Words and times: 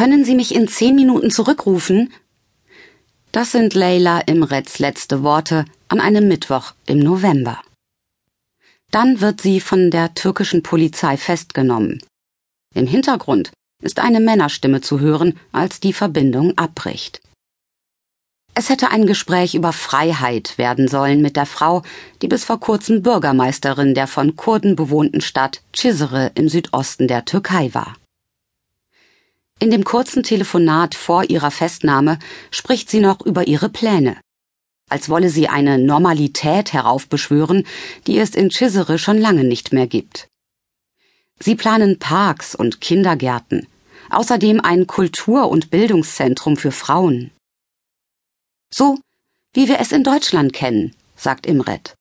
Können 0.00 0.24
Sie 0.24 0.34
mich 0.34 0.54
in 0.54 0.66
zehn 0.66 0.94
Minuten 0.94 1.30
zurückrufen? 1.30 2.10
Das 3.32 3.52
sind 3.52 3.74
Leila 3.74 4.20
Imrets 4.20 4.78
letzte 4.78 5.22
Worte 5.22 5.66
an 5.88 6.00
einem 6.00 6.26
Mittwoch 6.26 6.72
im 6.86 7.00
November. 7.00 7.60
Dann 8.90 9.20
wird 9.20 9.42
sie 9.42 9.60
von 9.60 9.90
der 9.90 10.14
türkischen 10.14 10.62
Polizei 10.62 11.18
festgenommen. 11.18 12.02
Im 12.74 12.86
Hintergrund 12.86 13.52
ist 13.82 13.98
eine 13.98 14.20
Männerstimme 14.20 14.80
zu 14.80 15.00
hören, 15.00 15.38
als 15.52 15.80
die 15.80 15.92
Verbindung 15.92 16.56
abbricht. 16.56 17.20
Es 18.54 18.70
hätte 18.70 18.90
ein 18.90 19.06
Gespräch 19.06 19.54
über 19.54 19.74
Freiheit 19.74 20.56
werden 20.56 20.88
sollen 20.88 21.20
mit 21.20 21.36
der 21.36 21.44
Frau, 21.44 21.82
die 22.22 22.28
bis 22.28 22.44
vor 22.44 22.58
kurzem 22.58 23.02
Bürgermeisterin 23.02 23.94
der 23.94 24.06
von 24.06 24.34
Kurden 24.34 24.76
bewohnten 24.76 25.20
Stadt 25.20 25.60
Cizre 25.76 26.32
im 26.36 26.48
Südosten 26.48 27.06
der 27.06 27.26
Türkei 27.26 27.74
war. 27.74 27.99
In 29.60 29.70
dem 29.70 29.84
kurzen 29.84 30.22
Telefonat 30.22 30.94
vor 30.94 31.28
ihrer 31.28 31.50
Festnahme 31.50 32.18
spricht 32.50 32.88
sie 32.88 33.00
noch 33.00 33.20
über 33.20 33.46
ihre 33.46 33.68
Pläne. 33.68 34.16
Als 34.88 35.10
wolle 35.10 35.28
sie 35.28 35.48
eine 35.48 35.78
Normalität 35.78 36.72
heraufbeschwören, 36.72 37.66
die 38.06 38.18
es 38.18 38.30
in 38.30 38.50
Cizre 38.50 38.98
schon 38.98 39.18
lange 39.18 39.44
nicht 39.44 39.74
mehr 39.74 39.86
gibt. 39.86 40.28
Sie 41.38 41.54
planen 41.56 41.98
Parks 41.98 42.54
und 42.54 42.80
Kindergärten, 42.80 43.66
außerdem 44.08 44.62
ein 44.62 44.86
Kultur- 44.86 45.50
und 45.50 45.70
Bildungszentrum 45.70 46.56
für 46.56 46.72
Frauen. 46.72 47.30
So, 48.72 48.98
wie 49.52 49.68
wir 49.68 49.78
es 49.78 49.92
in 49.92 50.04
Deutschland 50.04 50.54
kennen, 50.54 50.96
sagt 51.16 51.44
Imret. 51.44 51.94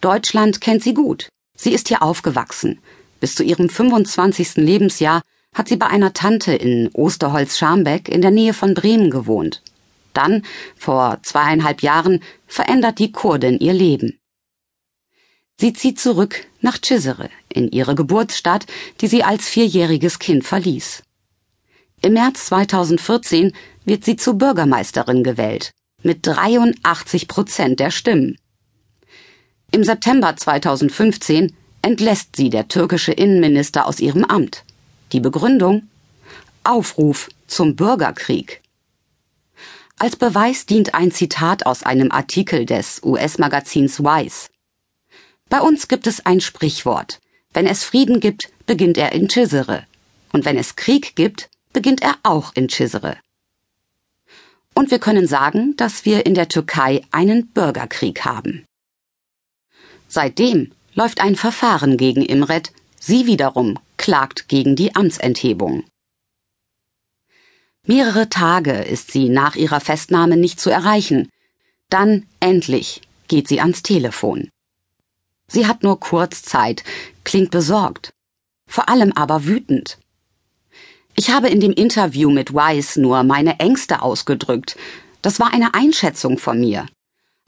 Deutschland 0.00 0.60
kennt 0.60 0.84
sie 0.84 0.94
gut. 0.94 1.28
Sie 1.56 1.72
ist 1.72 1.88
hier 1.88 2.02
aufgewachsen. 2.02 2.78
Bis 3.18 3.34
zu 3.34 3.42
ihrem 3.42 3.68
25. 3.68 4.56
Lebensjahr 4.56 5.22
hat 5.56 5.68
sie 5.68 5.76
bei 5.76 5.86
einer 5.86 6.12
Tante 6.12 6.52
in 6.52 6.90
Osterholz-Scharmbeck 6.92 8.10
in 8.10 8.20
der 8.20 8.30
Nähe 8.30 8.52
von 8.52 8.74
Bremen 8.74 9.10
gewohnt. 9.10 9.62
Dann, 10.12 10.42
vor 10.76 11.18
zweieinhalb 11.22 11.80
Jahren, 11.80 12.22
verändert 12.46 12.98
die 12.98 13.10
Kurdin 13.10 13.58
ihr 13.58 13.72
Leben. 13.72 14.18
Sie 15.58 15.72
zieht 15.72 15.98
zurück 15.98 16.46
nach 16.60 16.78
Cizere, 16.84 17.30
in 17.48 17.70
ihre 17.70 17.94
Geburtsstadt, 17.94 18.66
die 19.00 19.06
sie 19.06 19.24
als 19.24 19.48
vierjähriges 19.48 20.18
Kind 20.18 20.44
verließ. 20.44 21.02
Im 22.02 22.12
März 22.12 22.46
2014 22.46 23.52
wird 23.86 24.04
sie 24.04 24.16
zur 24.16 24.34
Bürgermeisterin 24.34 25.24
gewählt, 25.24 25.72
mit 26.02 26.26
83 26.26 27.28
Prozent 27.28 27.80
der 27.80 27.90
Stimmen. 27.90 28.36
Im 29.72 29.84
September 29.84 30.36
2015 30.36 31.56
entlässt 31.80 32.36
sie 32.36 32.50
der 32.50 32.68
türkische 32.68 33.12
Innenminister 33.12 33.86
aus 33.86 34.00
ihrem 34.00 34.26
Amt. 34.26 34.64
Die 35.12 35.20
Begründung? 35.20 35.88
Aufruf 36.64 37.28
zum 37.46 37.76
Bürgerkrieg. 37.76 38.60
Als 39.98 40.16
Beweis 40.16 40.66
dient 40.66 40.94
ein 40.94 41.12
Zitat 41.12 41.64
aus 41.64 41.84
einem 41.84 42.10
Artikel 42.10 42.66
des 42.66 43.00
US-Magazins 43.04 44.00
Vice. 44.00 44.48
Bei 45.48 45.60
uns 45.60 45.86
gibt 45.86 46.08
es 46.08 46.26
ein 46.26 46.40
Sprichwort. 46.40 47.20
Wenn 47.52 47.68
es 47.68 47.84
Frieden 47.84 48.18
gibt, 48.18 48.50
beginnt 48.66 48.98
er 48.98 49.12
in 49.12 49.28
Chisere. 49.28 49.86
Und 50.32 50.44
wenn 50.44 50.58
es 50.58 50.74
Krieg 50.74 51.14
gibt, 51.14 51.50
beginnt 51.72 52.02
er 52.02 52.16
auch 52.24 52.52
in 52.56 52.66
Chisere. 52.66 53.16
Und 54.74 54.90
wir 54.90 54.98
können 54.98 55.28
sagen, 55.28 55.76
dass 55.76 56.04
wir 56.04 56.26
in 56.26 56.34
der 56.34 56.48
Türkei 56.48 57.02
einen 57.12 57.46
Bürgerkrieg 57.46 58.24
haben. 58.24 58.66
Seitdem 60.08 60.72
läuft 60.94 61.20
ein 61.20 61.36
Verfahren 61.36 61.96
gegen 61.96 62.22
Imret, 62.22 62.72
sie 62.98 63.26
wiederum 63.26 63.78
klagt 64.06 64.46
gegen 64.46 64.76
die 64.76 64.94
Amtsenthebung. 64.94 65.82
Mehrere 67.84 68.28
Tage 68.28 68.70
ist 68.70 69.10
sie 69.10 69.28
nach 69.28 69.56
ihrer 69.56 69.80
Festnahme 69.80 70.36
nicht 70.36 70.60
zu 70.60 70.70
erreichen. 70.70 71.28
Dann 71.90 72.24
endlich 72.38 73.02
geht 73.26 73.48
sie 73.48 73.60
ans 73.60 73.82
Telefon. 73.82 74.48
Sie 75.48 75.66
hat 75.66 75.82
nur 75.82 75.98
kurz 75.98 76.44
Zeit, 76.44 76.84
klingt 77.24 77.50
besorgt, 77.50 78.12
vor 78.70 78.88
allem 78.88 79.10
aber 79.10 79.44
wütend. 79.44 79.98
Ich 81.16 81.30
habe 81.30 81.48
in 81.48 81.58
dem 81.58 81.72
Interview 81.72 82.30
mit 82.30 82.54
Weiss 82.54 82.94
nur 82.94 83.24
meine 83.24 83.58
Ängste 83.58 84.02
ausgedrückt. 84.02 84.76
Das 85.20 85.40
war 85.40 85.52
eine 85.52 85.74
Einschätzung 85.74 86.38
von 86.38 86.60
mir. 86.60 86.86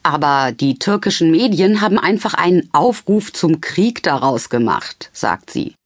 Aber 0.03 0.51
die 0.51 0.81
türkischen 0.81 1.31
Medien 1.31 1.81
haben 1.81 2.01
einfach 2.01 2.35
einen 2.35 2.69
Aufruf 2.73 3.33
zum 3.33 3.61
Krieg 3.61 4.03
daraus 4.03 4.51
gemacht, 4.51 5.11
sagt 5.13 5.51
sie. 5.51 5.78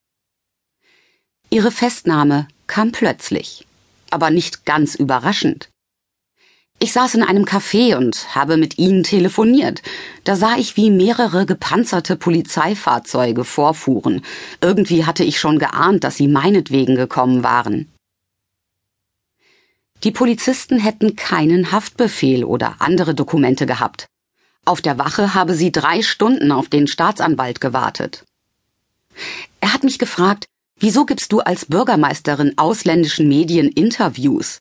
Ihre 1.52 1.70
Festnahme 1.70 2.48
kam 2.66 2.92
plötzlich, 2.92 3.66
aber 4.10 4.30
nicht 4.30 4.64
ganz 4.64 4.94
überraschend. 4.94 5.68
Ich 6.78 6.94
saß 6.94 7.16
in 7.16 7.22
einem 7.22 7.44
Café 7.44 7.94
und 7.94 8.34
habe 8.34 8.56
mit 8.56 8.78
ihnen 8.78 9.02
telefoniert. 9.02 9.82
Da 10.24 10.34
sah 10.34 10.56
ich, 10.56 10.78
wie 10.78 10.91
mehrere 10.91 11.44
gepanzerte 11.44 12.16
Polizeifahrzeuge 12.16 13.44
vorfuhren. 13.44 14.22
Irgendwie 14.62 15.04
hatte 15.04 15.24
ich 15.24 15.38
schon 15.38 15.58
geahnt, 15.58 16.04
dass 16.04 16.16
sie 16.16 16.26
meinetwegen 16.26 16.96
gekommen 16.96 17.42
waren. 17.42 17.92
Die 20.04 20.10
Polizisten 20.10 20.78
hätten 20.78 21.16
keinen 21.16 21.70
Haftbefehl 21.70 22.44
oder 22.44 22.76
andere 22.78 23.14
Dokumente 23.14 23.66
gehabt. 23.66 24.06
Auf 24.64 24.80
der 24.80 24.96
Wache 24.96 25.34
habe 25.34 25.54
sie 25.54 25.70
drei 25.70 26.00
Stunden 26.00 26.50
auf 26.50 26.70
den 26.70 26.86
Staatsanwalt 26.86 27.60
gewartet. 27.60 28.24
Er 29.60 29.74
hat 29.74 29.84
mich 29.84 29.98
gefragt, 29.98 30.46
Wieso 30.82 31.06
gibst 31.06 31.31
du 31.31 31.38
als 31.38 31.66
Bürgermeisterin 31.66 32.59
ausländischen 32.59 33.28
Medien 33.28 33.69
Interviews? 33.69 34.59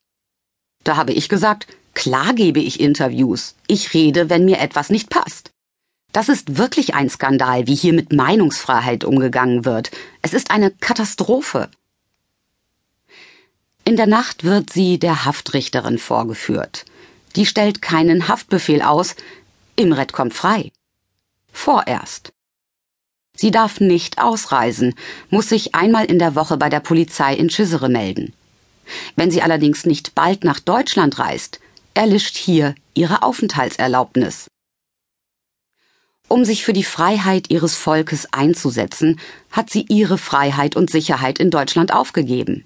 Da 0.84 0.96
habe 0.96 1.14
ich 1.14 1.30
gesagt, 1.30 1.66
klar 1.96 2.36
gebe 2.36 2.60
ich 2.60 2.80
Interviews. 2.80 3.56
Ich 3.66 3.96
rede, 3.96 4.30
wenn 4.30 4.46
mir 4.46 4.60
etwas 4.60 4.92
nicht 4.92 5.10
passt. 5.10 5.50
Das 6.14 6.30
ist 6.30 6.60
wirklich 6.60 6.94
ein 6.94 7.10
Skandal, 7.10 7.66
wie 7.66 7.74
hier 7.74 7.94
mit 7.94 8.14
Meinungsfreiheit 8.14 9.04
umgegangen 9.04 9.66
wird. 9.66 9.90
Es 10.22 10.36
ist 10.36 10.52
eine 10.52 10.70
Katastrophe. 10.70 11.72
In 13.84 13.96
der 13.96 14.06
Nacht 14.06 14.44
wird 14.44 14.70
sie 14.70 15.00
der 15.00 15.26
Haftrichterin 15.26 15.98
vorgeführt. 15.98 16.86
Die 17.36 17.48
stellt 17.48 17.82
keinen 17.82 18.28
Haftbefehl 18.28 18.84
aus. 18.84 19.16
Imret 19.76 20.14
kommt 20.14 20.36
frei. 20.36 20.72
Vorerst. 21.52 22.32
Sie 23.42 23.50
darf 23.50 23.80
nicht 23.80 24.20
ausreisen, 24.20 24.94
muss 25.32 25.50
sich 25.50 25.74
einmal 25.74 26.06
in 26.06 26.20
der 26.20 26.36
Woche 26.36 26.58
bei 26.58 26.70
der 26.70 26.80
Polizei 26.80 27.34
in 27.34 27.48
Chisere 27.48 27.90
melden. 27.90 28.34
Wenn 29.16 29.32
sie 29.32 29.42
allerdings 29.42 29.84
nicht 29.88 30.14
bald 30.14 30.44
nach 30.44 30.60
Deutschland 30.60 31.18
reist, 31.18 31.60
erlischt 31.96 32.38
hier 32.38 32.76
ihre 32.94 33.24
Aufenthaltserlaubnis. 33.24 34.46
Um 36.28 36.46
sich 36.46 36.64
für 36.64 36.74
die 36.74 36.84
Freiheit 36.84 37.50
ihres 37.50 37.76
Volkes 37.76 38.32
einzusetzen, 38.32 39.20
hat 39.50 39.72
sie 39.72 39.88
ihre 39.90 40.20
Freiheit 40.20 40.76
und 40.76 40.92
Sicherheit 40.92 41.40
in 41.40 41.50
Deutschland 41.50 41.92
aufgegeben. 41.92 42.66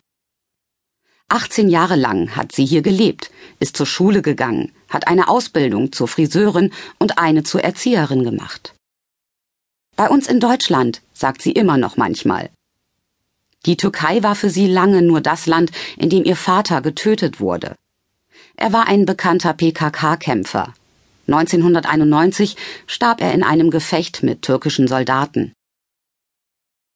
18 1.29 1.69
Jahre 1.69 1.95
lang 1.95 2.35
hat 2.35 2.51
sie 2.51 2.65
hier 2.65 2.81
gelebt, 2.81 3.31
ist 3.61 3.77
zur 3.77 3.85
Schule 3.85 4.21
gegangen, 4.21 4.73
hat 4.89 5.07
eine 5.07 5.29
Ausbildung 5.29 5.93
zur 5.93 6.09
Friseurin 6.09 6.73
und 6.99 7.17
eine 7.17 7.43
zur 7.43 7.63
Erzieherin 7.63 8.25
gemacht. 8.25 8.75
Bei 9.95 10.09
uns 10.09 10.27
in 10.27 10.39
Deutschland, 10.39 11.01
sagt 11.13 11.41
sie 11.41 11.51
immer 11.51 11.77
noch 11.77 11.95
manchmal. 11.95 12.49
Die 13.65 13.77
Türkei 13.77 14.21
war 14.23 14.35
für 14.35 14.49
sie 14.49 14.67
lange 14.67 15.01
nur 15.01 15.21
das 15.21 15.47
Land, 15.47 15.71
in 15.97 16.09
dem 16.09 16.23
ihr 16.25 16.35
Vater 16.35 16.81
getötet 16.81 17.39
wurde. 17.39 17.75
Er 18.57 18.73
war 18.73 18.87
ein 18.87 19.05
bekannter 19.05 19.53
PKK-Kämpfer. 19.53 20.73
1991 21.27 22.55
starb 22.85 23.21
er 23.21 23.33
in 23.33 23.43
einem 23.43 23.71
Gefecht 23.71 24.21
mit 24.21 24.43
türkischen 24.43 24.87
Soldaten. 24.87 25.53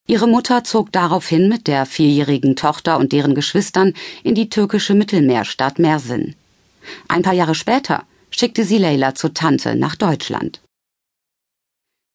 Ihre 0.06 0.28
Mutter 0.28 0.64
zog 0.64 0.92
daraufhin 0.92 1.50
mit 1.50 1.68
der 1.68 1.86
vierjährigen 1.86 2.56
Tochter 2.56 2.98
und 2.98 3.12
deren 3.12 3.36
Geschwistern 3.36 3.94
in 4.24 4.36
die 4.36 4.50
türkische 4.50 4.94
Mittelmeerstadt 4.94 5.80
Mersin. 5.80 6.36
Ein 7.08 7.22
paar 7.22 7.34
Jahre 7.34 7.56
später 7.56 8.06
schickte 8.30 8.64
sie 8.64 8.78
Leila 8.78 9.16
zur 9.16 9.34
Tante 9.34 9.76
nach 9.76 9.96
Deutschland. 9.96 10.62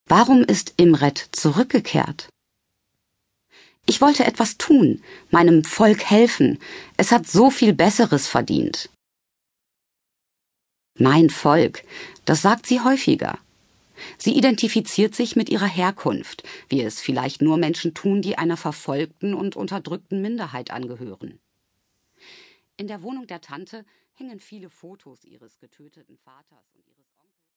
Warum 0.07 0.43
ist 0.43 0.75
Imret 0.77 1.29
zurückgekehrt? 1.31 2.29
Ich 3.87 4.01
wollte 4.01 4.25
etwas 4.25 4.57
tun, 4.57 5.01
meinem 5.31 5.63
Volk 5.63 6.03
helfen. 6.09 6.59
Es 6.95 7.11
hat 7.11 7.27
so 7.27 7.49
viel 7.49 7.73
Besseres 7.73 8.27
verdient. 8.27 8.89
Mein 10.97 11.29
Volk, 11.29 11.83
das 12.25 12.43
sagt 12.43 12.67
sie 12.67 12.81
häufiger. 12.81 13.39
Sie 14.17 14.37
identifiziert 14.37 15.15
sich 15.15 15.35
mit 15.35 15.49
ihrer 15.49 15.67
Herkunft, 15.67 16.43
wie 16.69 16.81
es 16.81 17.01
vielleicht 17.01 17.41
nur 17.41 17.57
Menschen 17.57 17.93
tun, 17.93 18.21
die 18.21 18.37
einer 18.37 18.57
verfolgten 18.57 19.33
und 19.33 19.55
unterdrückten 19.55 20.21
Minderheit 20.21 20.69
angehören. 20.69 21.39
In 22.77 22.87
der 22.87 23.01
Wohnung 23.01 23.25
der 23.25 23.41
Tante 23.41 23.85
hängen 24.13 24.39
viele 24.39 24.69
Fotos 24.69 25.23
ihres 25.23 25.59
getöteten 25.59 26.17
Vaters 26.17 26.73
und 26.75 26.87
ihres 26.87 27.04